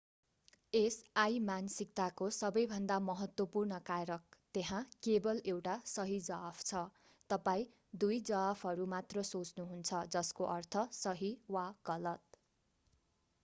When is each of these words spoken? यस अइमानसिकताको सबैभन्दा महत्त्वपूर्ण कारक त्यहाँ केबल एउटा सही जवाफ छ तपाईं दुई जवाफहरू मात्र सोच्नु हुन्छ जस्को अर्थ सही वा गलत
यस 0.73 0.95
अइमानसिकताको 1.23 2.29
सबैभन्दा 2.37 2.95
महत्त्वपूर्ण 3.09 3.77
कारक 3.89 4.39
त्यहाँ 4.55 4.79
केबल 4.99 5.43
एउटा 5.53 5.75
सही 5.91 6.17
जवाफ 6.29 6.63
छ 6.63 6.81
तपाईं 7.29 8.01
दुई 8.05 8.19
जवाफहरू 8.31 8.89
मात्र 8.95 9.27
सोच्नु 9.31 9.67
हुन्छ 9.69 10.01
जस्को 10.17 10.49
अर्थ 10.55 10.85
सही 11.03 11.31
वा 11.57 11.67
गलत 11.85 12.43